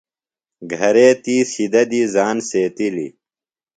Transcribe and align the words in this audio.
گھرے 0.73 1.07
تی 1.23 1.35
شِدہ 1.51 1.81
دی 1.89 2.01
زان 2.13 2.37
سیتِلیۡ۔ 2.49 3.11